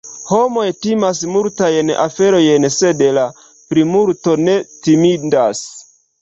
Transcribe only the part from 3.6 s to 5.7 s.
plimulto ne timindas.